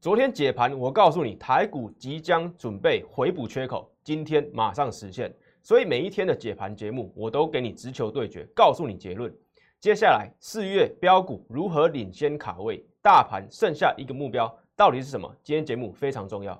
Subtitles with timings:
[0.00, 5.30] 昨天解盘，我告诉你台股即将准备回补缺口，今天马上实现。
[5.62, 9.30] 所以每一天的解盘节目，我都给你直球对决，告诉你结论。
[9.78, 15.30] 接下来四月标股如何领先卡位，大盘剩下一个目标到底是什么？
[15.42, 16.58] 今天节目非常重要。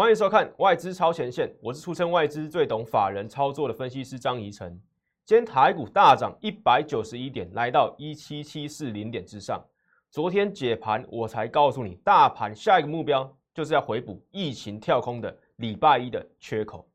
[0.00, 4.80] 欢迎收看外资超前线，我是出身外资最懂法人操作的分析师张怡晨。
[5.26, 9.62] 今天台股大涨一百九十一点，来到一七七四零点之上。
[10.10, 16.88] 昨天解盘我才告诉你，大盘下一个目标就是要回补疫情跳空的礼拜一的缺口。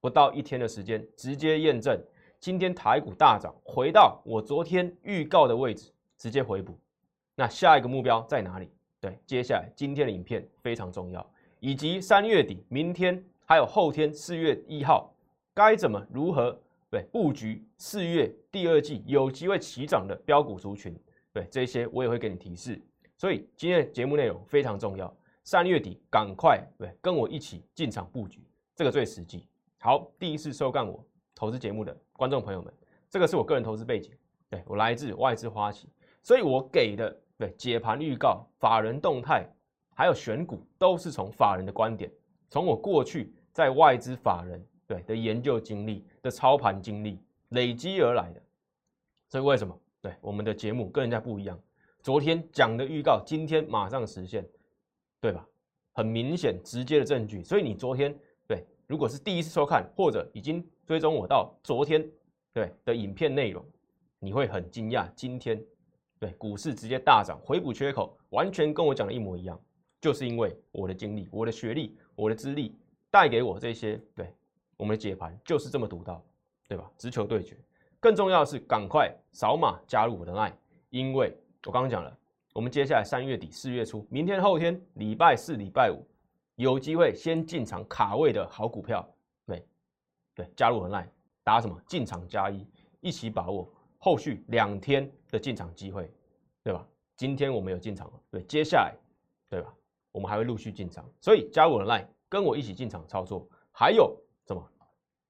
[0.00, 2.00] 不到一天的时间，直接验证
[2.38, 6.78] 今天台股大涨，回到我昨天预告的位置，直接回补。
[7.34, 8.70] 那下一个目标在哪里？
[9.00, 11.33] 对，接下来今天的影片非常重要。
[11.64, 15.10] 以及三月底、明天还有后天四月一号，
[15.54, 16.54] 该怎么如何
[16.90, 20.94] 对布局四月第二季有机会起涨的标股族群？
[21.32, 22.78] 对这些我也会给你提示。
[23.16, 25.10] 所以今天的节目内容非常重要，
[25.42, 28.40] 三月底赶快对跟我一起进场布局，
[28.76, 29.48] 这个最实际。
[29.78, 31.02] 好，第一次收看我
[31.34, 32.70] 投资节目的观众朋友们，
[33.08, 34.12] 这个是我个人投资背景，
[34.50, 35.88] 对我来自外资花旗，
[36.22, 39.48] 所以我给的对解盘预告、法人动态。
[39.94, 42.10] 还有选股都是从法人的观点，
[42.50, 47.18] 从我过去在外资法人对的研究经历的操盘经历
[47.50, 48.42] 累积而来的。
[49.28, 51.58] 所以为什么对我们的节目跟人家不一样？
[52.02, 54.46] 昨天讲的预告，今天马上实现，
[55.20, 55.46] 对吧？
[55.92, 57.42] 很明显直接的证据。
[57.42, 58.14] 所以你昨天
[58.46, 62.06] 对，如果是第一次收看或者已经追踪我到昨天
[62.52, 63.64] 对的影片内容，
[64.18, 65.62] 你会很惊讶，今天
[66.18, 69.58] 对股市直接大涨，回补缺口，完全跟我讲的一模一样。
[70.04, 72.76] 就是因为我的经历、我的学历、我的资历
[73.10, 74.30] 带给我这些，对
[74.76, 76.22] 我们的解盘就是这么独到，
[76.68, 76.92] 对吧？
[76.98, 77.56] 直球对决，
[78.00, 80.52] 更重要的是赶快扫码加入我的 line，
[80.90, 81.34] 因为
[81.64, 82.14] 我刚刚讲了，
[82.52, 86.06] 我们接下来三月底、四月初，明天、后天、礼拜四、礼拜五
[86.56, 89.08] 有机会先进场卡位的好股票，
[89.46, 89.66] 对
[90.34, 91.08] 对，加入我的 line，
[91.42, 92.68] 打什么进场加一，
[93.00, 96.12] 一起把握后续两天的进场机会，
[96.62, 96.86] 对吧？
[97.16, 98.94] 今天我们有进场了，对，接下来，
[99.48, 99.74] 对吧？
[100.14, 103.44] 我们还会陆续进场，所以加入我的 line，跟我一起进场操作。
[103.72, 104.16] 还有
[104.46, 104.64] 什么？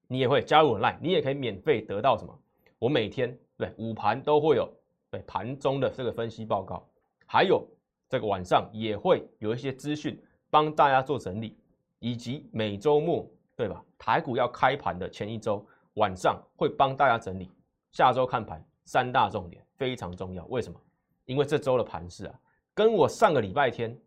[0.08, 2.38] 你也会加入我的 line，你也可以免费得到什么？
[2.78, 4.70] 我每天对午盘都会有
[5.10, 6.86] 对盘中的这个分析报告，
[7.24, 7.66] 还有
[8.10, 11.56] 这个晚上也会有一些资讯帮大家做整理，
[11.98, 13.82] 以及每周末对吧？
[13.96, 17.50] 台股要开盘的前一周晚上会帮大家整理
[17.90, 20.44] 下周看盘三大重点，非常重要。
[20.48, 20.78] 为什么？
[21.24, 22.38] 因为这周的盘势啊，
[22.74, 23.98] 跟我上个礼拜天。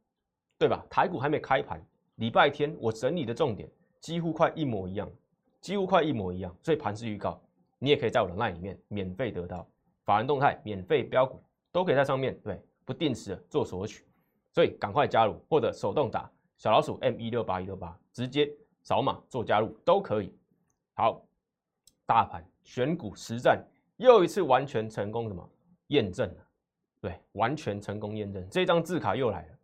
[0.57, 0.85] 对吧？
[0.89, 1.79] 台股还没开盘，
[2.15, 3.69] 礼拜天我整理的重点
[3.99, 5.09] 几乎快一模一样，
[5.61, 6.55] 几乎快一模一样。
[6.63, 7.39] 所以盘势预告，
[7.77, 9.67] 你也可以在我的 LINE 里面免费得到
[10.03, 11.39] 法人动态、免费标股，
[11.71, 14.03] 都可以在上面对不定时的做索取。
[14.51, 18.51] 所以赶快加入，或者手动打小老鼠 M 一六八一六八，直接
[18.81, 20.33] 扫码做加入都可以。
[20.95, 21.23] 好，
[22.07, 23.63] 大盘选股实战
[23.97, 25.47] 又一次完全成功，什么
[25.87, 26.47] 验证了？
[26.99, 29.56] 对，完全成功验证，这张字卡又来了。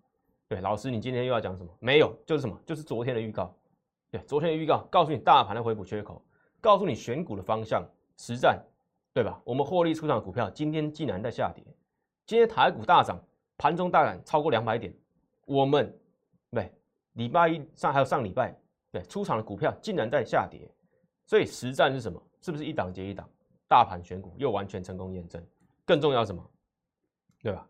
[0.53, 1.75] 对，老师，你今天又要讲什么？
[1.79, 2.55] 没有，就是什么？
[2.63, 3.51] 就是昨天的预告。
[4.11, 6.23] 对，昨天的预告告诉你大盘的回补缺口，
[6.61, 7.83] 告诉你选股的方向，
[8.17, 8.63] 实战，
[9.13, 9.41] 对吧？
[9.43, 11.63] 我们获利出场的股票今天竟然在下跌，
[12.27, 13.19] 今天台股大涨，
[13.57, 14.93] 盘中大涨超过两百点，
[15.47, 15.91] 我们
[16.51, 16.71] 对
[17.13, 18.55] 礼拜一上还有上礼拜
[18.91, 20.69] 对出场的股票竟然在下跌，
[21.25, 22.21] 所以实战是什么？
[22.41, 23.27] 是不是一档接一档？
[23.67, 25.43] 大盘选股又完全成功验证。
[25.83, 26.47] 更重要什么？
[27.41, 27.67] 对吧？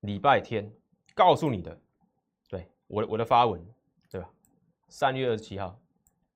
[0.00, 0.68] 礼拜天
[1.14, 1.80] 告诉你的。
[2.90, 3.64] 我的我的发文，
[4.10, 4.28] 对吧？
[4.88, 5.78] 三月二十七号，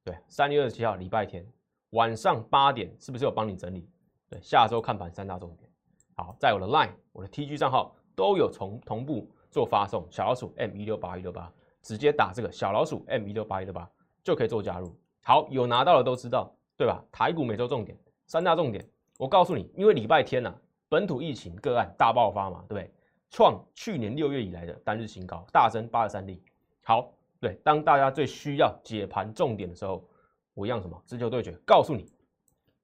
[0.04, 1.44] 对，三月二十七号礼拜天
[1.90, 3.88] 晚上八点，是不是有帮你整理？
[4.30, 5.68] 对，下周看盘三大重点。
[6.14, 13.90] 好，在我的 Line、我的 TG 账号都有同同步做发送，小老鼠 M 一六八一六八，直接打这个小老鼠 M 一六八一六八
[14.22, 14.96] 就可以做加入。
[15.24, 17.04] 好，有拿到的都知道，对吧？
[17.10, 17.98] 台股每周重点
[18.28, 20.54] 三大重点，我告诉你，因为礼拜天呐，
[20.88, 22.94] 本土疫情个案大爆发嘛，对不对？
[23.34, 26.40] 创去年六月以来的单日新高，大增八十三例。
[26.84, 30.08] 好，对，当大家最需要解盘重点的时候，
[30.54, 31.02] 我一样什么？
[31.04, 32.06] 直球对决，告诉你，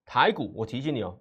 [0.04, 1.16] 台股，我提醒你哦，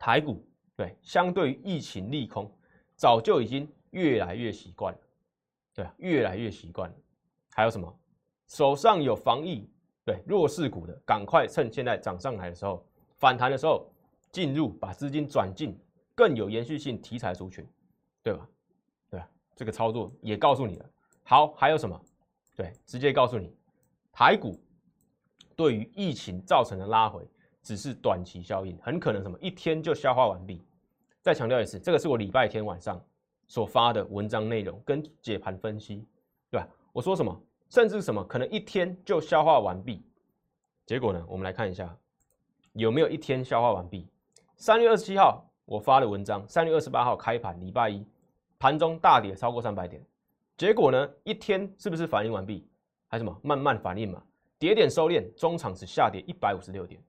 [0.00, 0.44] 台股
[0.74, 2.52] 对，相对于疫情利空，
[2.96, 5.00] 早就已经越来越习惯了，
[5.72, 6.96] 对，越来越习惯了。
[7.52, 8.00] 还有什么？
[8.48, 9.70] 手上有防疫
[10.04, 13.88] 对弱势股的，赶快趁现在涨上来的时候，反弹的时候
[14.32, 15.78] 进入，把资金转进
[16.16, 17.64] 更有延续性题材族群。
[18.22, 18.48] 对吧？
[19.10, 20.90] 对啊，这个操作也告诉你了，
[21.22, 22.00] 好，还有什么？
[22.56, 23.54] 对，直接告诉你，
[24.12, 24.60] 台股
[25.56, 27.26] 对于疫情造成的拉回，
[27.62, 30.62] 只是短期效应，很可能什么一天就消化完毕。
[31.22, 33.02] 再强调一次，这个是我礼拜天晚上
[33.46, 36.06] 所发的文章内容跟解盘分析，
[36.50, 36.68] 对吧？
[36.92, 40.02] 我说什么，甚至什么可能一天就消化完毕。
[40.86, 41.96] 结果呢，我们来看一下
[42.72, 44.08] 有没有一天消化完毕。
[44.56, 48.04] 三月二十七号我发的文章，三月二十八号开盘，礼拜一
[48.58, 50.04] 盘中大跌超过三百点。
[50.56, 52.68] 结果呢，一天是不是反应完毕？
[53.06, 54.20] 还是什么慢慢反应嘛？
[54.58, 57.00] 跌点收敛，中场只下跌一百五十六点。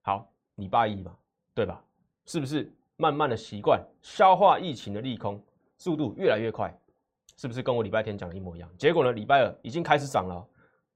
[0.00, 1.14] 好，礼拜一嘛，
[1.52, 1.84] 对吧？
[2.24, 2.72] 是不是？
[2.96, 5.38] 慢慢的习惯消化疫情的利空，
[5.76, 6.74] 速度越来越快，
[7.36, 8.70] 是不是跟我礼拜天讲的一模一样？
[8.78, 10.42] 结果呢，礼拜二已经开始涨了，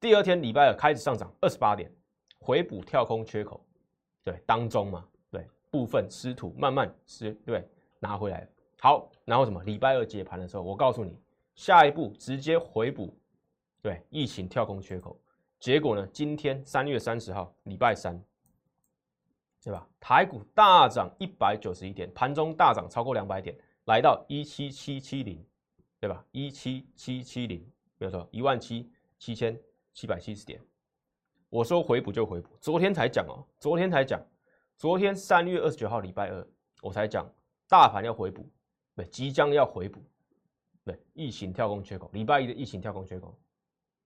[0.01, 1.93] 第二天礼拜二开始上涨二十八点，
[2.39, 3.63] 回补跳空缺口，
[4.25, 5.07] 对，当中嘛，
[5.73, 7.67] 部分失土慢慢吃，对，
[7.99, 8.47] 拿回来
[8.79, 9.65] 好，然后什么？
[9.65, 11.19] 礼拜二解盘的时候，我告诉你，
[11.55, 13.19] 下一步直接回补，
[13.81, 15.19] 对，疫情跳空缺口。
[15.59, 18.23] 结果呢，今天三月三十号，礼拜三。
[19.65, 19.89] 对吧？
[20.01, 25.43] 台股大涨一百九十一点，盘中大涨超过两百点，来到一七七七零，
[26.01, 26.23] 对吧？
[26.33, 27.65] 一七七七零，
[27.97, 29.57] 没有错，一万七七千
[29.95, 30.61] 七百七十点。
[31.49, 34.21] 我说回补就回补，昨天才讲哦，昨天才讲，
[34.83, 36.45] 昨天三月二十九号礼拜二，
[36.81, 37.25] 我才讲
[37.69, 38.45] 大盘要回补，
[38.97, 40.03] 对，即将要回补，
[40.83, 43.33] 对，疫情跳空缺口，礼拜一的疫情跳空缺口，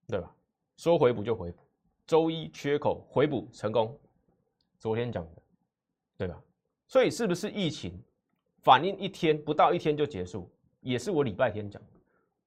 [0.05, 0.31] 对吧？
[0.75, 1.57] 说回补就回补，
[2.05, 3.99] 周一缺口回补成功，
[4.77, 5.41] 昨天讲的。
[6.15, 6.39] 对吧？
[6.85, 7.99] 所以是不是疫情
[8.61, 10.47] 反应一天不到一天就结束，
[10.81, 11.89] 也是我礼拜天讲的，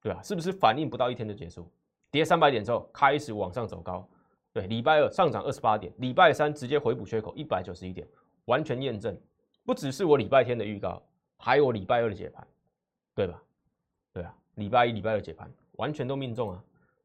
[0.00, 0.22] 对吧？
[0.22, 1.68] 是不是反应不到一天就结束？
[2.12, 4.08] 跌三百点之后开始往上走高，
[4.52, 8.06] 对，礼拜二上涨二十八点，礼拜三直接回补缺口一百九十一点，
[8.46, 9.16] 完全验证，
[9.64, 11.02] 不只是我礼拜天的预告，
[11.36, 12.46] 还有我礼拜二的解盘，
[13.14, 13.42] 对吧？
[14.12, 16.64] 对啊，礼拜一、礼拜二解盘完全都命中啊！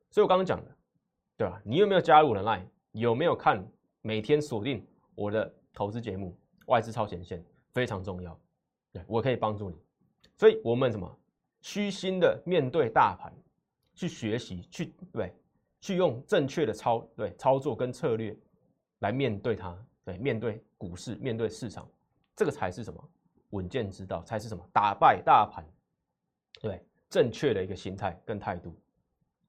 [0.10, 0.76] 所以我刚刚讲的，
[1.38, 1.62] 对吧？
[1.64, 2.66] 你有没有加入我的 Line？
[2.94, 3.64] 有没有看
[4.02, 6.36] 每天锁定我的投资节目？
[6.66, 8.36] 外资超前线非常重要，
[8.92, 9.76] 对我可以帮助你，
[10.36, 11.16] 所以我们什么
[11.62, 13.32] 虚心的面对大盘，
[13.94, 15.32] 去学习，去对，
[15.86, 18.36] 去用正确的操对操作跟策略
[19.02, 21.88] 来面对它，对，面对股市，面对市场，
[22.36, 23.10] 这个才是什么
[23.52, 25.64] 稳健之道，才是什么打败大盘，
[26.60, 28.76] 对，正确的一个心态跟态度，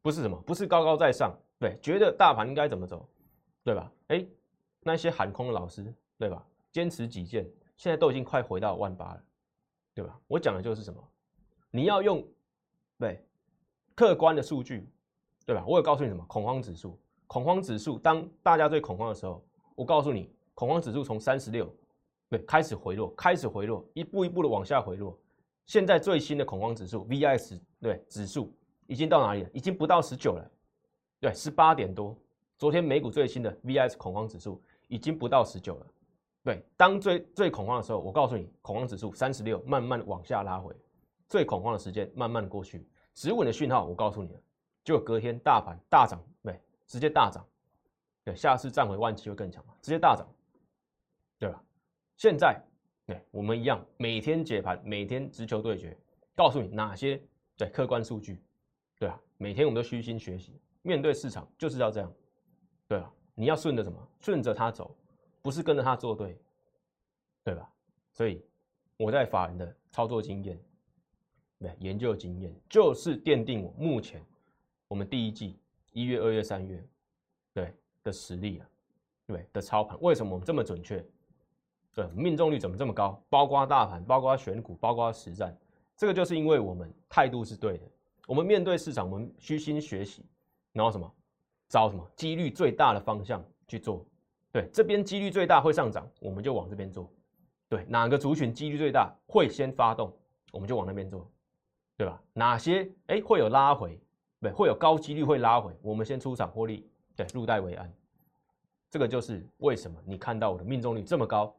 [0.02, 3.08] 不是什么，不是高高在上，对，觉得大盘应该怎么走，
[3.64, 3.90] 对吧？
[4.08, 4.26] 哎，
[4.80, 6.46] 那些喊空的老师，对吧？
[6.70, 9.24] 坚持己见，现在都已经快回到万八了，
[9.94, 10.20] 对吧？
[10.26, 11.02] 我讲的就是什么？
[11.70, 12.22] 你要用
[12.98, 13.24] 对
[13.94, 14.86] 客观的数据，
[15.46, 15.64] 对吧？
[15.66, 16.22] 我有告诉你什么？
[16.26, 16.98] 恐慌指数，
[17.28, 19.42] 恐慌指数，当大家最恐慌的时候，
[19.76, 21.72] 我告诉你，恐慌指数从三十六
[22.28, 25.16] 对开始回落，开始回落，一步一步的往下回落。
[25.66, 28.52] 现在最新的恐慌指数 VIX 对指数
[28.88, 29.50] 已经到哪里了？
[29.52, 30.50] 已经不到十九了，
[31.20, 32.16] 对，十八点多。
[32.58, 35.86] 昨天美股最新的 VIX 恐慌指数已经不到十九了。
[36.42, 40.74] 对，当最最恐慌的时候，我告诉你，恐慌指数三十六，慢慢往下拉回，
[41.28, 44.40] 最恐慌的时间慢慢过去，止稳的讯号，我告诉你了，
[44.86, 47.44] 就隔天大盘大涨，对，直接大涨，
[48.22, 50.24] 对，下次站回万七会更强嘛，直接大涨，
[51.38, 51.60] 对吧？
[52.16, 52.56] 现在，
[53.04, 55.98] 对，我们一样，每天解盘，每天直球对决，
[56.36, 57.20] 告诉你哪些
[57.56, 58.40] 对客观数据，
[58.98, 62.12] 对啊，每天我们都虚心学习，面对市场就是要这样，
[62.86, 64.08] 对啊，你要顺着什么？
[64.20, 64.96] 顺着它走。
[65.42, 66.36] 不是跟着他作对，
[67.44, 67.72] 对吧？
[68.12, 68.44] 所以
[68.96, 70.60] 我在法人的操作经验、
[71.60, 74.20] 对研究经验，就是奠定我目前
[74.88, 75.58] 我们第一季
[75.92, 76.84] 一月、二月、三月
[77.52, 78.66] 对的实力啊，
[79.26, 79.98] 对的操盘。
[80.00, 81.04] 为什么我们这么准确？
[81.94, 83.20] 对，命中率怎么这么高？
[83.28, 85.56] 包括大盘，包括选股，包括实战，
[85.96, 87.84] 这个就是因为我们态度是对的。
[88.26, 90.24] 我们面对市场，我们虚心学习，
[90.72, 91.10] 然后什么
[91.68, 94.04] 找什么几率最大的方向去做。
[94.52, 97.10] 对，这边几率最大会上涨，我们就往这边做。
[97.68, 100.12] 对，哪个族群几率最大会先发动，
[100.52, 101.30] 我们就往那边做，
[101.96, 102.22] 对吧？
[102.32, 103.98] 哪些哎会有拉回，
[104.40, 107.92] 对，会有高几率会拉回，我们先出场获利，对，入袋为安。
[108.90, 111.54] 这个就是为什么你看到我的命中率这么高，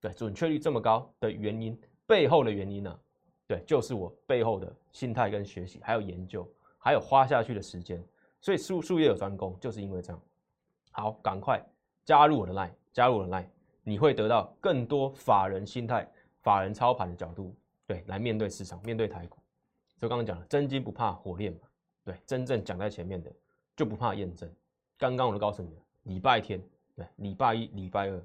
[0.00, 2.98] 对，准确率这么高的原因，背后的原因呢？
[3.46, 6.48] 对，就是我背后的心态跟学习，还有研究，
[6.78, 8.02] 还有花下去的时间。
[8.40, 10.20] 所以术术业有专攻，就是因为这样。
[10.90, 11.62] 好，赶快。
[12.04, 13.46] 加入我的 line，加入我的 line，
[13.84, 16.10] 你会得到更多法人心态、
[16.40, 17.54] 法人操盘的角度，
[17.86, 19.38] 对，来面对市场，面对台股。
[19.96, 21.60] 就刚刚讲了，真金不怕火炼嘛，
[22.04, 23.32] 对，真正讲在前面的
[23.76, 24.50] 就不怕验证。
[24.98, 26.62] 刚刚我都告诉你了，礼拜天，
[26.94, 28.22] 对，礼拜一、礼拜二，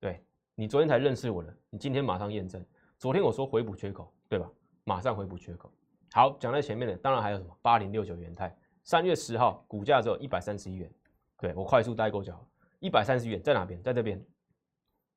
[0.00, 0.24] 对
[0.54, 2.64] 你昨天才认识我的，你今天马上验证。
[2.98, 4.50] 昨天我说回补缺口，对吧？
[4.84, 5.72] 马上回补缺口。
[6.12, 10.92] 好，讲在前面的，当然还有什么八零六九元泰，三月十号股价只有一百三十一元，
[11.38, 12.48] 对我快速带过就好，
[12.80, 13.82] 一百三十元在哪边？
[13.82, 14.24] 在这边，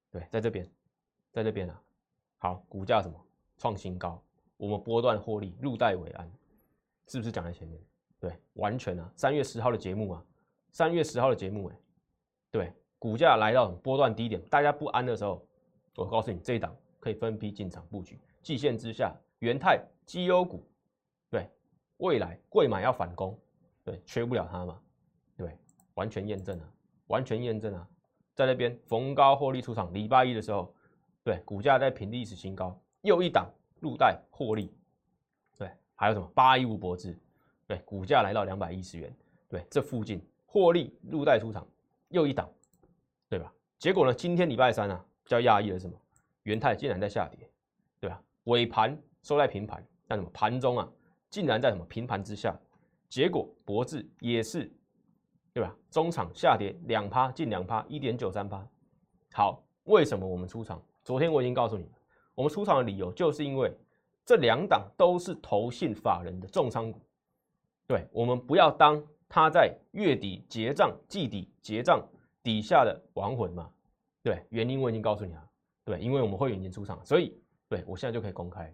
[0.10, 0.68] 对，在这边，
[1.32, 1.82] 在这边啊。
[2.38, 3.20] 好，股价什么
[3.58, 4.24] 创新高，
[4.58, 6.32] 我们波段获利，入袋为安，
[7.08, 7.80] 是不是讲在前面？
[8.26, 10.26] 对，完全啊，三月十号的节目啊，
[10.72, 11.76] 三月十号的节目，哎，
[12.50, 15.48] 对，股价来到波段低点，大家不安的时候，
[15.96, 20.68] 我告诉你，这一档可以分批进场布局，季线之下，元泰绩优股。
[21.30, 21.48] 对，
[21.98, 23.40] 未来贵买要反攻，
[23.84, 24.82] 对，缺不了它嘛，
[25.38, 25.56] 对，
[25.94, 26.74] 完全验证了，
[27.06, 27.88] 完全验证了，
[28.34, 30.74] 在那边逢高获利出场，礼拜一的时候，
[31.24, 33.48] 对，股价在平历史新高，又一档
[33.80, 34.74] 入袋获利，
[35.60, 37.16] 对，还有什么八一五博智，
[37.68, 39.16] 对，股价来到两百一十元，
[39.48, 41.68] 对，这附近获利入袋出场，
[42.10, 42.50] 又一档，
[43.28, 43.52] 对吧？
[43.80, 45.96] 结果呢，今天礼拜三啊，比较压抑了什么？
[46.44, 47.50] 元泰竟然在下跌，
[48.00, 48.22] 对吧？
[48.44, 50.88] 尾盘收在平盘，但什么盘中啊？
[51.30, 52.58] 竟然在什么平盘之下，
[53.10, 54.72] 结果博智也是，
[55.52, 55.76] 对吧？
[55.90, 58.66] 中场下跌两趴，近两趴，一点九三趴。
[59.34, 60.82] 好，为什么我们出场？
[61.04, 61.90] 昨天我已经告诉你
[62.36, 63.72] 我们出场的理由就是因为
[64.26, 67.00] 这两档都是投信法人的重仓股，
[67.88, 72.06] 对我们不要当他在月底结账、季底结账
[72.42, 73.70] 底下的亡魂嘛？
[74.24, 75.50] 对，原因我已经告诉你了，
[75.84, 77.38] 对，因为我们会员已经出场，所以
[77.68, 78.74] 对我现在就可以公开，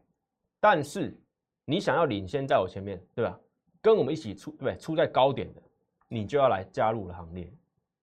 [0.59, 1.17] 但是。
[1.63, 3.39] 你想要领先在我前面，对吧？
[3.81, 5.61] 跟我们一起出，对，出在高点的，
[6.07, 7.53] 你就要来加入了行列，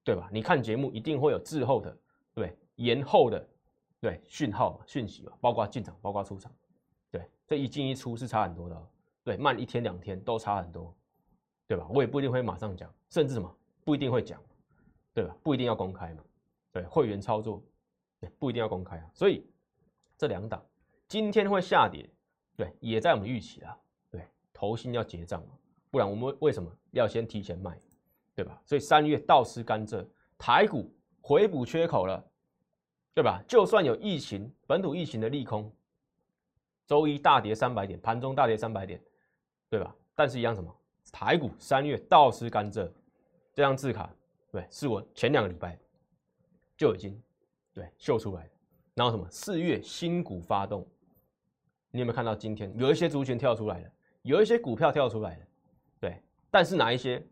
[0.05, 0.29] 对吧？
[0.33, 1.95] 你看节目一定会有滞后的，
[2.35, 3.47] 对，延后的，
[4.01, 6.51] 对，讯号讯息嘛，包括进场，包括出场，
[7.11, 8.89] 对，这一进一出是差很多的，
[9.25, 10.95] 对，慢一天两天都差很多，
[11.69, 11.87] 对吧？
[11.91, 14.43] 我也不一定会马上讲，甚至什么不一定会讲，
[15.13, 15.37] 对吧？
[15.43, 16.25] 不一定要公开嘛，
[16.73, 17.63] 对，会员操作，
[18.39, 19.47] 不一定要公开啊，所以
[20.17, 20.65] 这两档
[21.07, 22.09] 今天会下跌。
[22.57, 23.79] 对，也在我们预期啊。
[24.11, 25.51] 对，头新要结账嘛，
[25.91, 27.79] 不然我们为什么要先提前卖，
[28.35, 28.61] 对吧？
[28.65, 30.05] 所以三月倒吃甘蔗，
[30.37, 32.25] 台股回补缺口了，
[33.15, 33.41] 对吧？
[33.47, 35.71] 就算有疫情，本土疫情的利空，
[36.87, 39.01] 周一大跌三百点，盘中大跌三百点，
[39.69, 39.95] 对吧？
[40.17, 40.75] 但是一样什么？
[41.13, 42.91] 台股三月倒吃甘蔗，
[43.55, 44.11] 这张字卡，
[44.51, 45.79] 对，是我前两个礼拜
[46.77, 47.21] 就已经
[47.73, 48.49] 对秀出来
[48.95, 49.29] 然后什么？
[49.31, 50.87] 四月新股发动。
[51.91, 53.91] 你有没有看到今天有一些族群跳出来了，
[54.23, 55.47] 有一些股票跳出来了，
[55.99, 57.25] 对，但是哪一些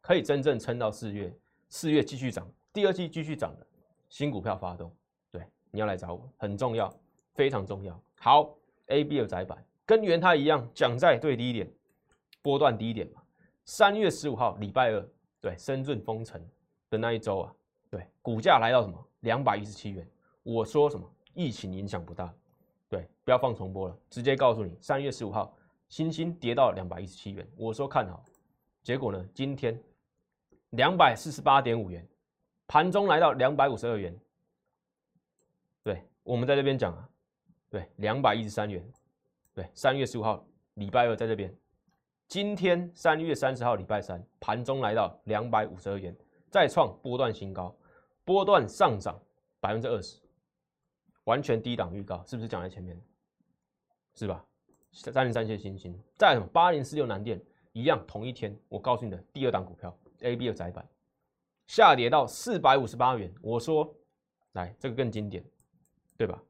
[0.00, 1.32] 可以真正撑到四月？
[1.68, 3.66] 四月继续涨，第二季继续涨的
[4.08, 4.92] 新股票发动，
[5.30, 6.92] 对，你要来找我，很重要，
[7.34, 7.98] 非常重要。
[8.16, 8.54] 好
[8.86, 11.70] ，A、B 的窄板跟元泰一样，讲在最低点，
[12.42, 13.22] 波段低一点嘛。
[13.64, 15.08] 三月十五号礼拜二，
[15.40, 16.44] 对，深圳封城
[16.90, 17.54] 的那一周啊，
[17.88, 19.08] 对，股价来到什么？
[19.20, 20.06] 两百一十七元，
[20.42, 21.08] 我说什么？
[21.32, 22.34] 疫情影响不大。
[22.88, 25.56] 对，不要放重播了，直接告诉你，三月十五号，
[25.88, 28.22] 新兴跌到两百一十七元，我说看好，
[28.82, 29.82] 结果呢，今天
[30.70, 32.06] 两百四十八点五元，
[32.66, 34.14] 盘中来到两百五十二元，
[35.82, 37.08] 对，我们在这边讲啊，
[37.70, 38.84] 对，两百一十三元，
[39.54, 40.44] 对，三月十五号
[40.74, 41.50] 礼拜二在这边，
[42.32, 46.16] 今天三月三十号礼拜三，盘中来到两百五十二元，
[46.48, 47.76] 再创波段新高，
[48.24, 49.20] 波段上涨
[49.60, 50.18] 百分之二十。
[51.24, 52.98] 完全低档预告，是不是讲在前面？
[54.14, 54.42] 是吧？
[54.92, 57.38] 三零三线星星，再什么八零四六南电
[57.74, 60.88] 一样，同一天，我告诉你的第二档股票 A B 的窄板
[61.66, 63.94] 下跌到四百五十八元，我说
[64.52, 65.44] 来这个更经典，
[66.16, 66.42] 对吧？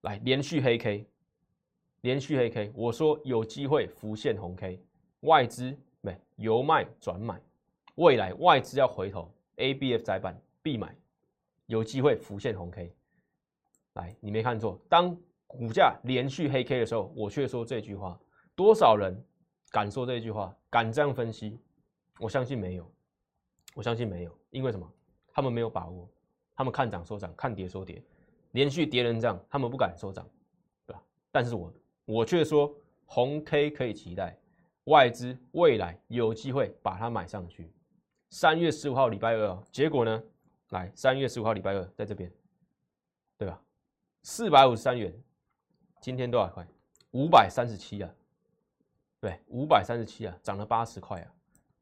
[0.00, 1.06] 来连续黑 K，
[2.00, 4.82] 连续黑 K，我说有机会浮现红 K，
[5.20, 7.40] 外资没由卖转买，
[7.96, 10.94] 未来外资要回头 A B F 窄板必买，
[11.66, 12.94] 有机会浮现红 K。
[13.94, 14.80] 来，你没看错。
[14.88, 18.18] 当股价连续黑 K 的时候，我却说这句话。
[18.54, 19.16] 多少人
[19.70, 20.54] 敢说这句话？
[20.70, 21.58] 敢这样分析？
[22.20, 22.88] 我相信没有。
[23.74, 24.88] 我相信没有，因为什么？
[25.32, 26.08] 他们没有把握。
[26.54, 28.02] 他们看涨说涨，看跌说跌。
[28.52, 30.28] 连续跌人涨，他们不敢说涨，
[30.86, 31.02] 对吧？
[31.30, 31.72] 但是我
[32.04, 34.36] 我却说红 K 可以期待，
[34.88, 37.70] 外资未来有机会把它买上去。
[38.30, 40.22] 三月十五号礼拜二，结果呢？
[40.70, 42.30] 来，三月十五号礼拜二在这边，
[43.36, 43.62] 对吧？
[44.22, 45.14] 四百五十三元，
[46.00, 46.66] 今天多少块？
[47.12, 48.10] 五百三十七啊，
[49.20, 51.32] 对，五百三十七啊，涨了八十块啊。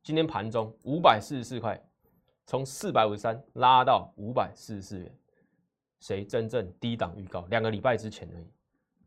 [0.02, 1.80] 今天盘中五百四十四块，
[2.44, 5.12] 从四百五十三拉到五百四十四元。
[6.00, 7.46] 谁真正低档预告？
[7.46, 8.46] 两个礼拜之前而已，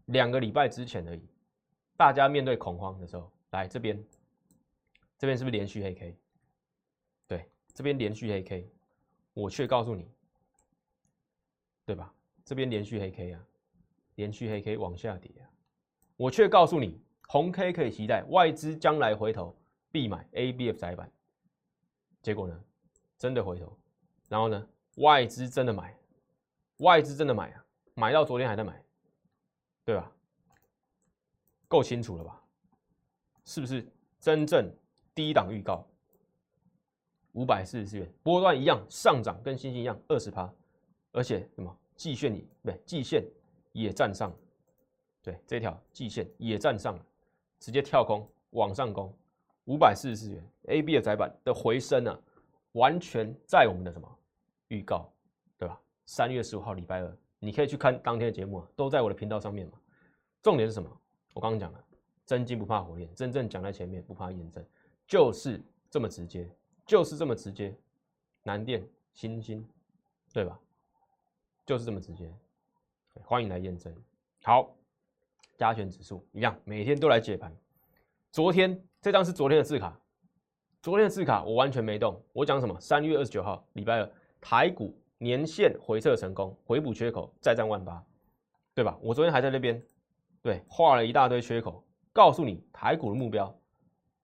[0.05, 1.21] 两个礼拜之前而已。
[1.95, 4.03] 大家面对恐慌的时候，来这边，
[5.17, 6.17] 这边是不是连续黑 K？
[7.27, 8.69] 对，这边连续黑 K，
[9.33, 10.07] 我却告诉你，
[11.85, 12.13] 对吧？
[12.45, 13.47] 这边连续黑 K 啊，
[14.15, 15.49] 连续黑 K 往下跌啊，
[16.15, 19.55] 我却告诉你，红 K 可以期待，外资将来回头
[19.91, 21.11] 必买 ABF 窄板。
[22.21, 22.63] 结果呢，
[23.17, 23.77] 真的回头，
[24.27, 25.95] 然后呢，外资真的买，
[26.77, 28.83] 外资真的买啊，买到昨天还在买，
[29.85, 30.11] 对吧？
[31.67, 32.38] 够清楚了吧？
[33.49, 33.83] 是不是
[34.19, 34.71] 真正
[35.15, 35.83] 低档预告？
[37.31, 40.53] 五百四十四元波段一样上涨，跟星星一样二十趴，
[41.11, 43.25] 而且什么季线也对，季线
[43.71, 44.31] 也站上，
[45.23, 47.03] 对，这条季线也站上了，
[47.59, 49.11] 直接跳空往上攻，
[49.65, 52.19] 五百四十四元 A B 的窄板的回升呢，
[52.73, 54.07] 完全在我们的什么
[54.67, 55.11] 预告，
[55.57, 55.81] 对吧？
[56.05, 59.73] 三月十五号礼拜二，你可以去看当天的节目啊，都在我的频道上面嘛。
[60.43, 61.01] 重点是什么？
[61.33, 61.83] 我刚刚讲了，
[62.29, 64.63] 真金不怕火炼，真正讲在前面不怕验证，
[65.07, 65.59] 就是
[65.89, 66.47] 这么直接。
[66.85, 67.75] 就是这么直接，
[68.43, 69.67] 南电、新星，
[70.31, 70.59] 对吧？
[71.65, 72.31] 就是这么直接，
[73.23, 73.91] 欢迎来验证。
[74.43, 74.75] 好，
[75.57, 77.51] 加权指数一样，每天都来解盘。
[78.31, 79.99] 昨天这张是昨天的字卡，
[80.83, 82.21] 昨天的字卡我完全没动。
[82.31, 82.79] 我讲什么？
[82.79, 88.05] 三月二十九号，礼拜二，台股年线回撤成功，回补缺口，再战万八，
[88.75, 88.95] 对吧？
[89.01, 89.83] 我昨天还在那边，
[90.43, 91.83] 对，画了一大堆缺口，
[92.13, 93.53] 告诉你台股的目标，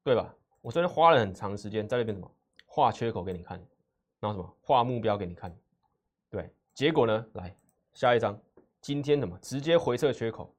[0.03, 0.35] 对吧？
[0.61, 2.31] 我昨天花了很长时间在那边什么？
[2.65, 3.57] 画缺口给你看，
[4.19, 5.55] 然后什么画目标给你看，
[6.29, 7.25] 对，结果呢？
[7.33, 7.55] 来
[7.93, 8.37] 下一张，
[8.81, 10.53] 今天怎么直接回撤缺口？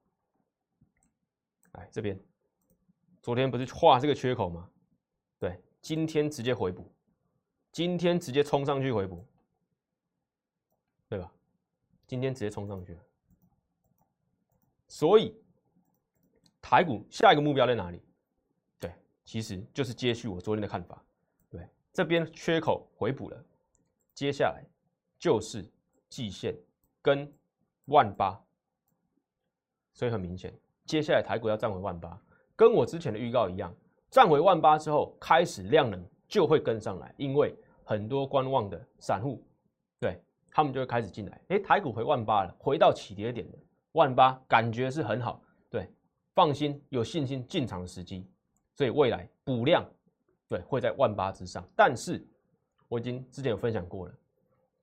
[1.73, 2.19] 来这边，
[3.21, 4.69] 昨天不是画这个缺口吗？
[5.37, 6.91] 对，今天直接回补，
[7.71, 9.23] 今天直接冲上去回补，
[11.07, 11.31] 对吧？
[12.07, 13.01] 今天直接冲上去了，
[14.87, 15.37] 所以
[16.61, 18.01] 台股下一个目标在哪里？
[18.79, 18.91] 对，
[19.23, 21.03] 其实就是接续我昨天的看法。
[21.49, 23.43] 对这边缺口回补了，
[24.13, 24.63] 接下来
[25.17, 25.65] 就是
[26.09, 26.55] 季线
[27.01, 27.31] 跟
[27.85, 28.39] 万八，
[29.93, 30.53] 所以很明显，
[30.85, 32.21] 接下来台股要站回万八，
[32.55, 33.73] 跟我之前的预告一样，
[34.09, 39.41] 站回万八之后，开始量能就会跟上来，因为很多观望的散户，
[39.99, 41.41] 对他们就会开始进来。
[41.47, 43.53] 哎，台股回万八了，回到起跌点了
[43.93, 45.41] 万八，感觉是很好，
[46.37, 48.23] 放心，有信心进场的时机，
[48.75, 49.83] 所以未来补量。
[50.47, 52.23] 对，会在万八之上，但是
[52.87, 54.13] 我已经之前有分享过了。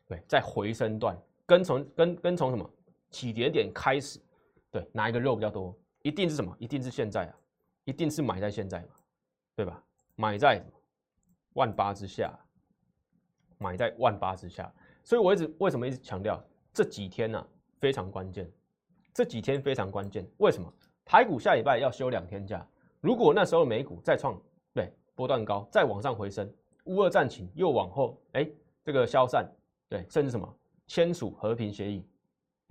[0.05, 2.69] 对，在回升段跟从跟跟从什么
[3.09, 4.19] 起点点开始，
[4.73, 5.73] 对，哪一个肉比较多？
[6.03, 6.53] 一定是什么？
[6.59, 7.39] 一定是现在啊，
[7.85, 8.89] 一定是买在现在嘛，
[9.55, 9.81] 对吧？
[10.17, 10.61] 买在
[11.53, 12.37] 万八之下，
[13.59, 14.75] 买在万八之下。
[15.05, 17.47] 所以我一直为什么一直强调这几天呢
[17.79, 18.51] 非常关键，
[19.15, 20.29] 这几天非常关键。
[20.39, 20.75] 为什么？
[21.05, 22.67] 台股下礼拜要休两天假，
[23.01, 24.41] 如果那时候美股再创
[24.73, 24.93] 对。
[25.17, 26.53] 波段高，再往上回升，
[26.87, 28.51] 乌二战情又往后，哎，
[28.83, 29.49] 这个消散，
[29.89, 30.53] 对，甚至什么
[30.89, 32.05] 签署和平协议，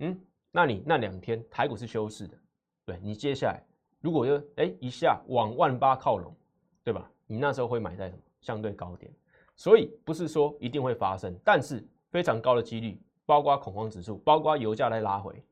[0.00, 0.20] 嗯，
[0.50, 2.36] 那你那两天台股是休市的，
[2.84, 3.64] 对你接下来
[4.02, 6.36] 如果又哎一下往万八靠拢，
[6.82, 7.10] 对吧？
[7.26, 9.10] 你那时候会买在什么相对高点？
[9.56, 15.42] 所以不是说一定会发生，但是非常高的几率，包括恐慌指数，包括油价来拉回，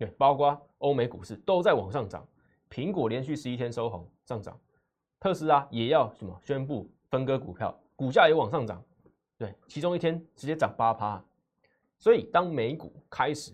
[0.00, 2.26] 对，包括欧美股市都在往上涨，
[2.70, 4.58] 苹果连续十一天收红上涨。
[5.18, 8.82] 特斯拉也要什么宣布分割股票，股价也往上涨，
[9.36, 11.22] 对，其中一天直接涨八趴，
[11.98, 13.52] 所以当美股开始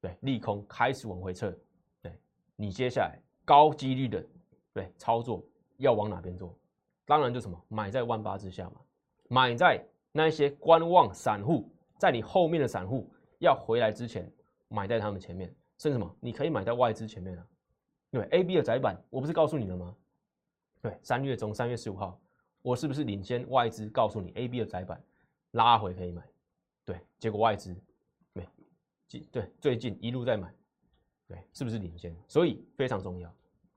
[0.00, 1.52] 对利空开始往回撤，
[2.00, 2.16] 对
[2.54, 4.24] 你接下来高几率的
[4.72, 5.44] 对操作
[5.78, 6.56] 要往哪边做？
[7.04, 8.76] 当然就什么买在万八之下嘛，
[9.26, 14.32] 买在那些观望散户在你后面的散户要回来之前，
[14.68, 17.46] 买在他们前面，甚至什么你可以买在外资前面啊，
[18.10, 19.96] 对，A B 的窄板我不是告诉你了吗？
[20.82, 22.20] 对，三月中，三月十五号，
[22.60, 25.02] 我是不是领先外资告诉你，A、B 的窄板
[25.52, 26.22] 拉回可以买？
[26.84, 27.74] 对，结果外资
[28.34, 28.46] 没，
[29.32, 30.52] 对，最近一路在买，
[31.26, 32.14] 对，是不是领先？
[32.28, 33.34] 所以非常重要。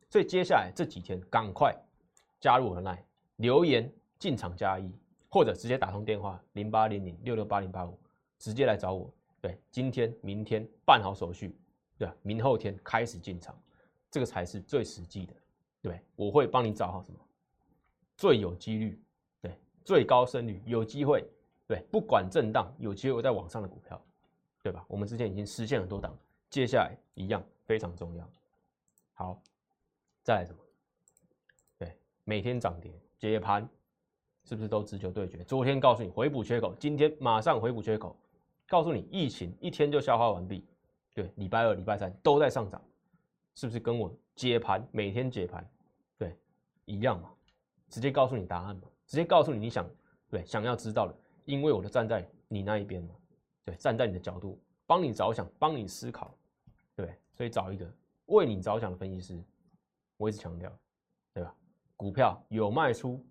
[0.09, 1.73] 所以接下来这几天，赶快
[2.37, 2.99] 加入我的 line，
[3.37, 3.89] 留言
[4.19, 4.91] 进场加一，
[5.29, 7.97] 或者直接打通电话零八零零六六八零八五，
[8.37, 9.09] 直接来找我。
[9.39, 11.55] 对，今天、明天办好手续，
[11.97, 13.57] 对明后天开始进场，
[14.09, 15.33] 这个才是最实际的。
[15.81, 17.19] 对，我会帮你找好什么
[18.15, 19.01] 最有几率，
[19.41, 21.27] 对，最高胜率，有机会，
[21.67, 24.01] 对，不管震荡，有机会在往上的股票，
[24.61, 24.85] 对吧？
[24.87, 26.17] 我们之前已经实现很多档，
[26.49, 28.29] 接下来一样非常重要。
[29.13, 29.41] 好，
[30.23, 30.59] 再来什么？
[31.77, 33.67] 对，每天涨跌接盘，
[34.45, 35.43] 是不是都直球对决？
[35.43, 38.15] 昨天告诉你回补缺口，今天马上回补缺口，
[38.67, 40.65] 告诉你疫情一天就消化完毕，
[41.13, 42.81] 对，礼拜二、礼拜三都在上涨，
[43.53, 45.63] 是不是跟我接盘每天解盘？
[46.17, 46.35] 对
[46.85, 47.31] 一样嘛，
[47.87, 49.87] 直接告诉你答案嘛，直接告诉你你想
[50.29, 53.15] 对想要知道的，因为我都站在你那一边嘛，
[53.63, 56.35] 对，站在你的角度帮你着想，帮你思考，
[56.95, 57.87] 对，所以找一个
[58.25, 59.43] 为你着想的分析师，
[60.17, 60.75] 我一直强调，
[61.33, 61.55] 对吧
[61.95, 63.23] 股票有卖出，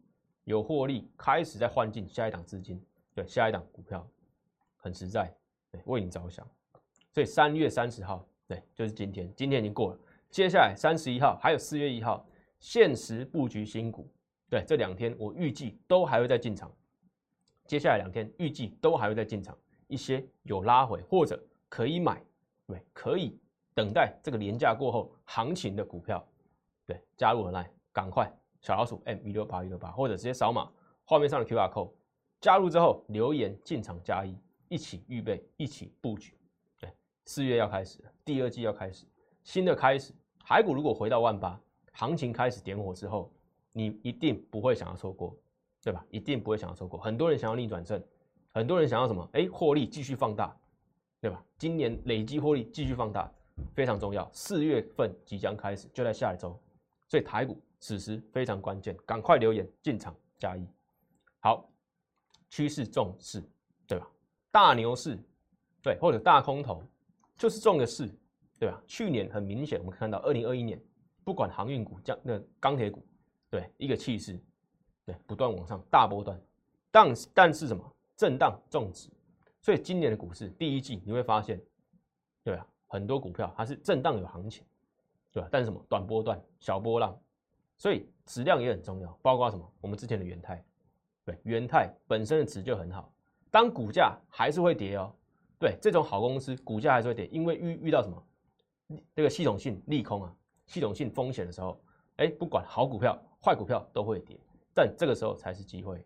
[0.44, 2.80] 有获利，开始在换进下一档资金，
[3.12, 4.06] 对，下一档股票
[4.76, 5.34] 很实在，
[5.70, 6.46] 对，为你着想。
[7.12, 9.98] 所以三月三十号，对，就是今天，今天已经过了，
[10.30, 12.26] 接下来三十一号还有四月一号，
[12.58, 14.10] 限时布局新股，
[14.48, 16.72] 对，这两天我预计都还会再进场。
[17.66, 19.56] 接下来两天预计都还会再进场，
[19.88, 22.22] 一些有拉回或者可以买，
[22.66, 23.38] 对，可以
[23.74, 26.26] 等待这个廉价过后行情的股票，
[26.86, 30.70] 对，加入来，赶快小老鼠 M 一六八一六八，或者直接扫码
[31.04, 31.92] 画面上的 QR code，
[32.40, 34.34] 加入之后留言进场加一，
[34.68, 36.34] 一起预备，一起布局，
[37.24, 39.06] 四月要开始，第二季要开始，
[39.42, 40.12] 新的开始，
[40.44, 41.60] 台股如果回到万八，
[41.92, 43.32] 行情开始点火之后，
[43.72, 45.36] 你一定不会想要错过。
[45.84, 46.06] 对吧？
[46.10, 46.96] 一定不会想要错过。
[47.00, 48.00] 很多人想要逆转胜，
[48.52, 49.28] 很多人想要什么？
[49.32, 50.56] 哎，获利继续放大，
[51.20, 51.44] 对吧？
[51.58, 53.28] 今年累积获利继续放大
[53.74, 54.30] 非常重要。
[54.32, 56.56] 四月份即将开始，就在下一周，
[57.08, 60.64] 所以台股此时非常关键，赶快留言进场加一。
[61.40, 61.68] 好，
[62.48, 63.42] 趋势重视，
[63.84, 64.08] 对吧？
[64.52, 65.18] 大牛市，
[65.82, 66.80] 对，或者大空头，
[67.42, 68.08] 就是重的是，
[68.56, 68.80] 对吧？
[68.86, 70.80] 去年很明显，我们看到二零二一年，
[71.24, 73.04] 不管航运股、降那钢铁股，
[73.50, 74.38] 对，一个气势。
[75.04, 76.40] 对，不断往上大波段，
[76.92, 77.84] 但但是什么
[78.16, 79.10] 震荡重值，
[79.60, 81.60] 所以今年的股市第一季你会发现，
[82.44, 82.64] 对吧？
[82.86, 84.64] 很多股票它是震荡有行情，
[85.32, 85.48] 对吧？
[85.50, 87.20] 但是什么短波段小波浪，
[87.76, 89.68] 所以质量也很重要，包括什么？
[89.80, 90.64] 我们之前的元泰，
[91.24, 93.12] 对，元泰本身的值就很好，
[93.50, 95.12] 当股价还是会跌哦，
[95.62, 98.20] 对，这种好公司股价还是会跌，因为遇遇到什么
[99.14, 101.80] 这个系统性利空啊，系统性风险的时候，
[102.16, 104.36] 哎，不管好股票坏股票都会跌。
[104.74, 106.04] 但这个时候才是机会，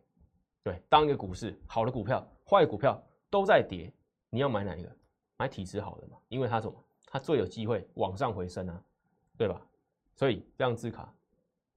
[0.62, 3.90] 对，当一个股市好的股票、坏股票都在跌，
[4.28, 4.96] 你要买哪一个？
[5.38, 6.84] 买体质好的嘛，因为它什么？
[7.06, 8.84] 它最有机会往上回升啊，
[9.38, 9.58] 对吧？
[10.16, 11.10] 所以这样字卡，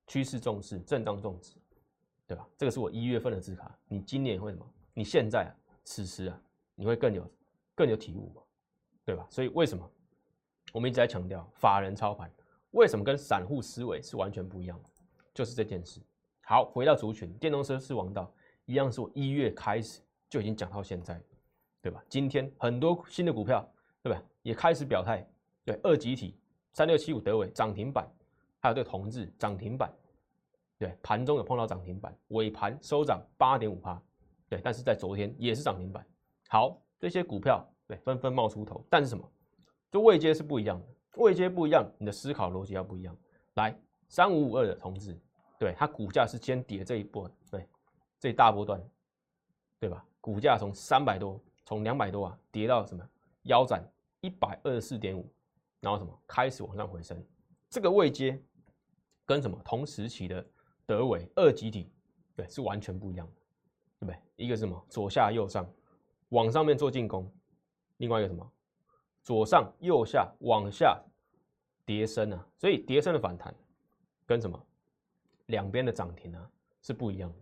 [0.06, 1.54] 趋势重视，震荡重视，
[2.28, 2.46] 对吧？
[2.58, 4.70] 这个是我一月份的字卡，你今年会什么？
[4.94, 5.52] 你现在啊，
[5.86, 6.42] 此时啊，
[6.76, 7.26] 你会更有
[7.80, 8.42] 更有体悟嘛，
[9.06, 9.26] 对吧？
[9.30, 9.90] 所以为什么
[10.74, 12.30] 我们一直在强调法人操盘？
[12.72, 14.90] 为什么跟散户思维是完全不一样的？
[15.34, 16.02] 就是这件事。
[16.42, 18.30] 好，回到族群，电动车是王道，
[18.66, 21.22] 一样是我一月开始就已经讲到现在，
[21.82, 22.04] 对吧？
[22.10, 23.66] 今天很多新的股票，
[24.04, 24.22] 对吧？
[24.42, 25.26] 也开始表态，
[25.64, 26.38] 对，二级体
[26.74, 28.06] 三六七五德伟涨停板，
[28.60, 29.90] 还有这个同志涨停板，
[30.78, 34.02] 对，盘中有碰到涨停板，尾盘收涨八点五趴，
[34.50, 36.06] 对，但是在昨天也是涨停板。
[36.50, 39.32] 好，这些股票对纷纷冒出头，但是什么？
[39.92, 43.18] 就位阶是不一样的，位阶不一样，你的思考逻辑要不一样。
[43.56, 43.76] 来，
[44.08, 45.18] 三五五二的同志。
[45.58, 47.68] 对它股价是先跌这一波，对，
[48.18, 48.82] 这一大波段，
[49.78, 50.06] 对吧？
[50.22, 53.06] 股价从三百多，从两百多啊，跌到什么
[53.42, 53.84] 腰斩
[54.22, 55.30] 一百二十四点五，
[55.82, 57.22] 然后什么开始往上回升，
[57.70, 58.42] 这个位阶
[59.26, 60.46] 跟什么同时期的
[60.86, 61.92] 德伟二级体，
[62.38, 63.34] 对，是完全不一样的，
[64.00, 64.18] 对不对？
[64.38, 65.70] 一个是什么左下右上
[66.30, 67.32] 往上面做进攻，
[67.98, 68.52] 另外一个什么
[69.24, 71.00] 左上右下往下
[71.86, 73.54] 叠升啊，所以叠升的反弹
[74.26, 74.60] 跟什么？
[75.48, 77.38] 两边的涨停啊是不一样的，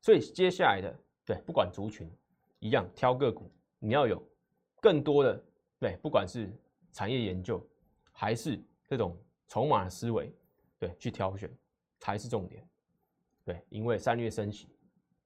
[0.00, 2.08] 所以接下来的对不管族群
[2.60, 4.22] 一样挑个股，你要有
[4.80, 5.44] 更多的
[5.80, 6.48] 对，不管是
[6.92, 7.60] 产业研究
[8.12, 9.16] 还是这种
[9.48, 10.32] 筹码思维，
[10.78, 11.50] 对去挑选
[11.98, 12.64] 才是重点。
[13.44, 14.68] 对，因为三月升息，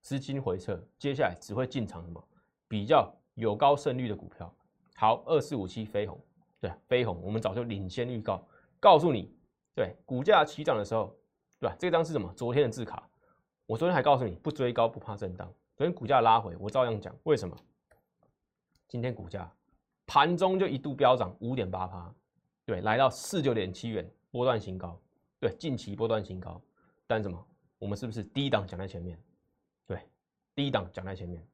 [0.00, 2.28] 资金回撤，接下来只会进场什么
[2.72, 4.50] 比较有高胜率的股票。
[4.94, 6.18] 好，二四五七飞鸿，
[6.58, 8.42] 对飞鸿，我们早就领先预告，
[8.80, 9.30] 告诉你，
[9.74, 11.14] 对股价起涨的时候。
[11.60, 11.76] 对吧？
[11.78, 12.32] 这张是什么？
[12.34, 13.06] 昨天的字卡。
[13.66, 15.46] 我昨天还告诉你，不追高，不怕震荡。
[15.76, 17.14] 昨天股价拉回，我照样讲。
[17.24, 17.54] 为什么？
[18.88, 19.52] 今天股价
[20.06, 22.12] 盘中就一度飙涨五点八趴，
[22.64, 24.98] 对，来到四九点七元，波段新高。
[25.38, 26.58] 对，近期波段新高。
[27.06, 27.46] 但什么？
[27.78, 29.16] 我们是不是低档讲在前面？
[29.86, 30.00] 对，
[30.54, 31.46] 低档讲在前面。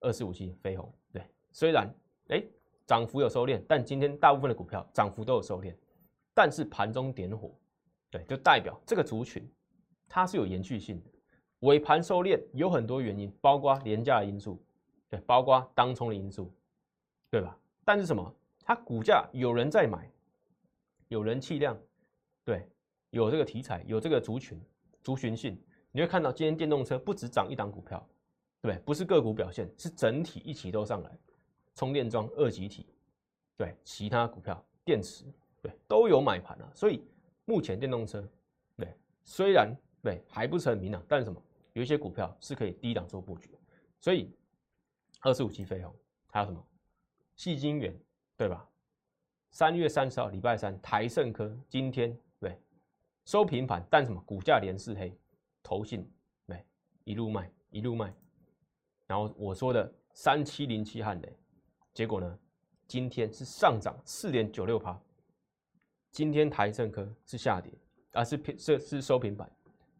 [0.00, 1.92] 二四五七飞鸿，对，虽然
[2.28, 2.42] 哎
[2.86, 5.74] 涨幅有收敛，但今天大部分的股票涨幅都有收敛，
[6.34, 7.50] 但是盘中点火。
[8.08, 9.46] 对，就代表这个族群
[10.08, 11.10] 它是有延续性的。
[11.60, 14.62] 尾盘收敛有很多原因，包括廉价的因素，
[15.08, 16.54] 对，包括当冲的因素，
[17.30, 17.58] 对吧？
[17.84, 18.34] 但是什么？
[18.60, 20.08] 它股价有人在买，
[21.08, 21.76] 有人气量，
[22.44, 22.68] 对，
[23.10, 24.60] 有这个题材，有这个族群
[25.02, 28.08] 族群性，你会看到今天电动车不止涨一档股票，
[28.66, 31.18] 对，不是个股表现，是整体一起都上来，
[31.74, 32.86] 充电桩二级体，
[33.56, 35.24] 对，其他股票电池，
[35.62, 37.02] 对，都有买盘啊，所以。
[37.48, 38.28] 目前电动车，
[38.76, 41.40] 对，虽然对还不是很明朗，但是什么，
[41.74, 43.48] 有一些股票是可以低档做布局，
[44.00, 44.28] 所以
[45.20, 45.94] 二十五期飞鸿，
[46.26, 46.60] 还有什么，
[47.36, 47.96] 细晶元，
[48.36, 48.68] 对吧？
[49.52, 52.60] 三月三十号礼拜三，台盛科今天对
[53.26, 54.20] 收平盘，但什么？
[54.22, 55.16] 股价连四黑，
[55.62, 56.04] 投信
[56.48, 56.60] 对
[57.04, 58.12] 一路卖一路卖，
[59.06, 61.36] 然后我说的三七零七汉雷，
[61.94, 62.38] 结果呢，
[62.86, 64.98] 今天是上涨四点九六趴，
[66.10, 67.72] 今天台盛科是下跌，
[68.12, 69.50] 而是平是是收平板，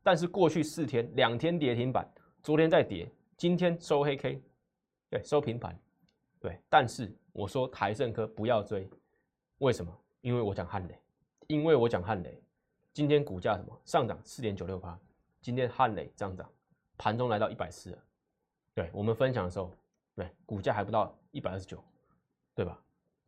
[0.02, 2.10] 但是过去四天两天跌停板，
[2.42, 4.42] 昨天在跌，今天收黑 K，
[5.08, 5.78] 对收平盘，
[6.40, 8.88] 对，但是我说台盛科不要追，
[9.58, 9.96] 为什么？
[10.22, 10.98] 因为我讲汉雷，
[11.46, 12.42] 因为我讲汉雷。
[12.92, 14.98] 今天股价什么上涨四点九六八，
[15.42, 16.50] 今天汉磊上涨，
[16.96, 17.98] 盘中来到一百四了。
[18.76, 19.72] 对我们分享的时候，
[20.14, 21.82] 对股价还不到一百二十九，
[22.54, 22.78] 对吧？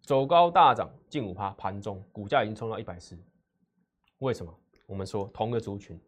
[0.02, 3.18] 走高大涨近五趴，盘中股价已经冲到一百四。
[4.18, 4.54] 为什么？
[4.84, 5.98] 我们说同个族群，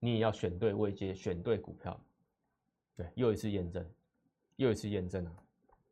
[0.00, 2.00] 你也要选对位阶，选对股票。
[2.96, 3.86] 对，又一次验证，
[4.56, 5.32] 又一次验证啊！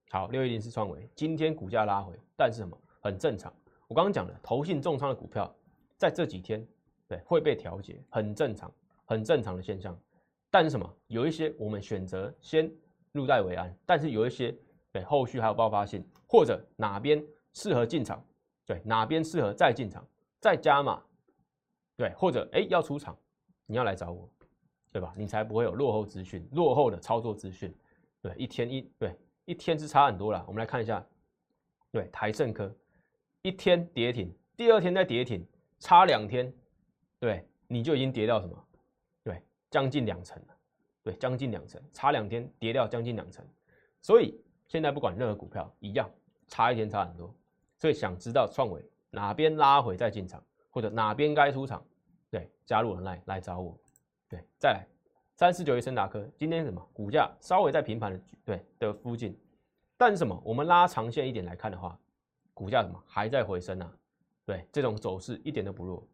[0.09, 2.75] 好，六一零是创维，今天股价拉回，但是什么？
[3.03, 3.53] 很正常。
[3.87, 5.55] 我刚刚讲了，投信重仓的股票，
[5.99, 6.67] 在这几天。
[7.07, 8.73] 对，会被调节，很正常，
[9.05, 9.95] 很正常的现象。
[10.51, 10.91] 但是什么？
[11.09, 12.73] 有一些我们选择先
[13.15, 14.55] 入袋为安，但是有一些
[14.93, 18.23] 对后续还有爆发性，或者哪边适合进场，
[18.67, 20.05] 对，哪边适合再进场
[20.41, 21.01] 再加码，
[21.97, 23.17] 对，或者哎要出场，
[23.67, 24.29] 你要来找我，
[24.93, 25.15] 对吧？
[25.17, 27.73] 你才不会有落后资讯，落后的操作资讯。
[28.21, 30.45] 对，一天一对一天是差很多了。
[30.49, 31.05] 我们来看一下，
[31.93, 32.75] 对台盛科
[33.43, 35.47] 一天跌停，第二天再跌停，
[35.79, 36.53] 差两天。
[37.21, 38.67] 对，你就已经跌到什么？
[39.23, 40.54] 对，将近两成了。
[41.05, 43.47] 对，将近两成，差两天跌掉将近两成。
[44.01, 46.11] 所以现在不管任何股票一样，
[46.49, 47.33] 差一天差很多。
[47.79, 51.85] 所以想知道创维哪边拉回再进场，或者哪边该出场，
[52.31, 53.79] 对，加入人来来找我。
[54.29, 54.87] 对，再来
[55.37, 59.39] 三四九一森达科，今天什么股价稍微在平盘的对的附近，
[59.99, 60.41] 但是什么？
[60.43, 61.99] 我们拉长线一点来看的话，
[62.55, 63.93] 股价什么还在回升啊？
[64.47, 66.07] 对，这种走势一点都不弱。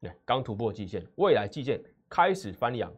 [0.00, 2.90] 对，刚突破季线，未来季线开始翻阳，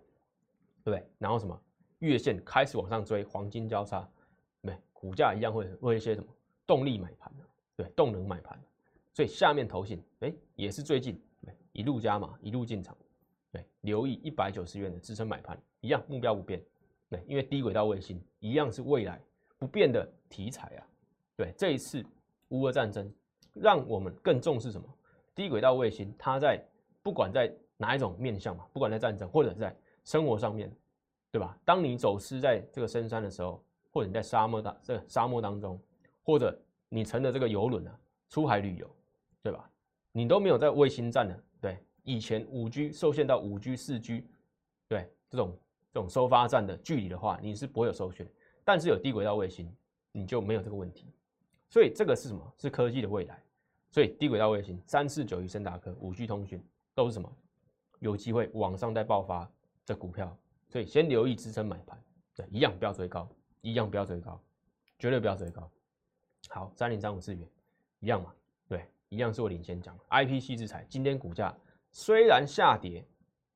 [0.84, 1.06] 对不对？
[1.18, 1.60] 然后什么
[1.98, 4.08] 月线开始往上追，黄金交叉，
[4.62, 6.26] 对，股价一样会会一些什么
[6.66, 7.32] 动力买盘
[7.76, 8.58] 对，动能买盘
[9.12, 11.20] 所以下面头信，哎，也是最近
[11.72, 12.96] 一路加码，一路进场，
[13.52, 16.62] 对，留意一百九十元的支撑买盘，一样目标不变，
[17.08, 19.20] 对，因为低轨道卫星一样是未来
[19.58, 20.86] 不变的题材啊，
[21.36, 22.04] 对，这一次
[22.48, 23.12] 乌俄战争
[23.54, 24.86] 让我们更重视什么？
[25.34, 26.62] 低轨道卫星它在
[27.02, 29.74] 不管在哪一种面向嘛，不管在战争或者在
[30.10, 30.68] 生活上面，
[31.30, 31.56] 对吧？
[31.64, 35.80] 当你走失在这个深山的时候，或者你在沙漠当这沙漠当中，
[36.24, 37.96] 或者你乘着这个游轮啊
[38.28, 38.90] 出海旅游，
[39.40, 39.70] 对吧？
[40.10, 44.26] 你都没有在卫星站的，对，以前五 G 受限到五 G、四 G，
[44.88, 45.56] 对这种
[45.92, 48.26] 这种收发站的距离的话，你是不会有收讯。
[48.64, 49.72] 但是有低轨道卫星，
[50.10, 51.06] 你就没有这个问题。
[51.68, 52.52] 所以这个是什么？
[52.58, 53.40] 是科技的未来。
[53.92, 56.60] 所以低轨道卫星三四九一森达科五 G 通讯。
[56.96, 57.32] 都是什么？
[58.00, 59.48] 有机会往上再爆发
[59.90, 60.34] 的股票，
[60.68, 62.00] 所以先留意支撑买盘，
[62.34, 63.28] 对，一样不要追高，
[63.60, 64.40] 一样不要追高，
[64.98, 65.68] 绝对不要追高。
[66.48, 67.46] 好，三零三五四元，
[67.98, 68.32] 一样嘛，
[68.68, 69.98] 对，一样是我领先讲。
[70.08, 71.52] I P C 制裁今天股价
[71.90, 73.04] 虽然下跌，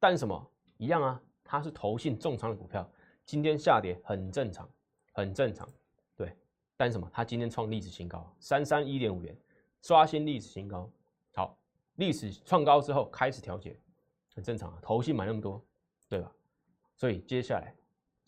[0.01, 1.23] 但什么一样啊？
[1.45, 2.91] 它是投信重仓的股票，
[3.25, 4.69] 今天下跌很正常，
[5.13, 5.69] 很正常，
[6.17, 6.37] 对。
[6.77, 7.09] 但什么？
[7.13, 9.37] 它今天创历史新高，三三一点五元，
[9.83, 10.91] 刷新历史新高。
[11.35, 11.57] 好。
[11.97, 13.79] 历史创高之后开始调节，
[14.35, 14.81] 很正常啊。
[14.83, 15.65] 投信买那么多，
[16.09, 16.33] 对吧？
[16.97, 17.75] 所以接下来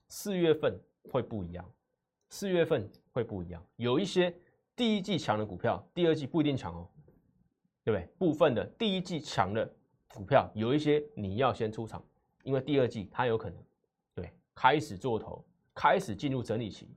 [0.09, 0.79] 四月份
[1.11, 1.73] 会不一样，
[2.31, 3.65] 四月份会不一样。
[3.77, 4.35] 有一些
[4.75, 6.89] 第一季强的股票，第二季不一定强哦，
[7.85, 8.07] 对不对？
[8.19, 9.71] 部分的第一季强的
[10.15, 12.05] 股票，有一些你要先出场，
[12.43, 13.62] 因为第二季它有可能
[14.15, 16.89] 对开始做头，开始进入整理期，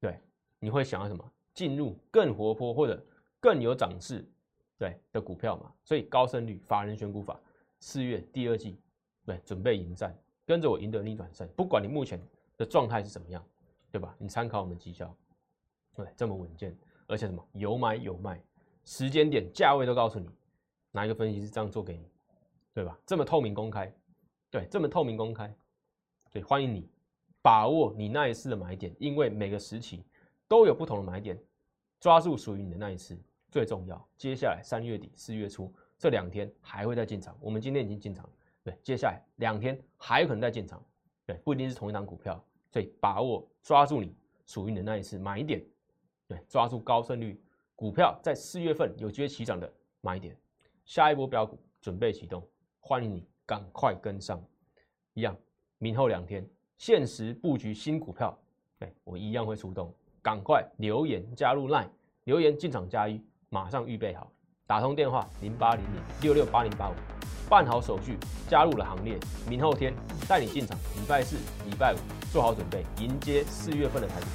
[0.00, 0.20] 对，
[0.58, 1.32] 你会想要什么？
[1.52, 3.04] 进入更活泼或者
[3.40, 4.24] 更有涨势。
[4.76, 7.40] 对的股票嘛，所以高胜率法人选股法
[7.78, 8.76] 四月第二季，
[9.24, 11.48] 对，准备迎战，跟着我赢得逆转胜。
[11.56, 12.20] 不管你目前
[12.56, 13.44] 的状态是怎么样，
[13.90, 14.14] 对吧？
[14.18, 15.14] 你参考我们绩效，
[15.94, 18.42] 对，这么稳健，而且什么有买有卖，
[18.84, 20.28] 时间点、价位都告诉你，
[20.90, 22.08] 哪一个分析师这样做给你，
[22.72, 22.98] 对吧？
[23.06, 23.92] 这么透明公开，
[24.50, 25.54] 对，这么透明公开，
[26.30, 26.88] 对，欢迎你
[27.40, 30.04] 把握你那一次的买点，因为每个时期
[30.46, 31.38] 都有不同的买点，
[31.98, 33.18] 抓住属于你的那一次。
[33.50, 37.38] 最重要，接下来三月底四月初这两天还会再进场。
[37.40, 38.28] 我们今天已经进场，
[38.64, 40.84] 对，接下来两天还有可能再进场，
[41.26, 45.62] 对，不一定是同一档股票，所以把握抓住你属于你的那一次买点，
[46.26, 47.40] 对，抓住高胜率
[47.76, 50.36] 股票在四月份有机会起涨的买点，
[50.84, 52.42] 下一波标股准备启动，
[52.80, 54.42] 欢迎你赶快跟上。
[55.12, 55.36] 一样，
[55.78, 56.44] 明后两天
[56.78, 58.36] 限时布局新股票，
[58.78, 61.90] 对我一样会出动，赶快留言加入 Line，
[62.24, 63.22] 留言进场加一。
[63.50, 64.32] 马上预备好，
[64.66, 66.94] 打通电话零八零零六六八零八五，
[67.50, 68.16] 办好手续，
[68.48, 69.18] 加入了行列。
[69.46, 69.92] 明后天
[70.26, 71.98] 带你进场，礼拜四、礼拜五
[72.32, 74.26] 做好准备，迎接四月份的台股。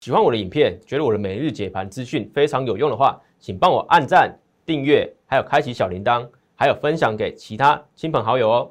[0.00, 8.70] 喜欢我的影片，觉得我的每日解盘资讯非常有用的话，请帮我按赞、订阅，还有开启小铃铛，还有分享给其他亲朋好友哦。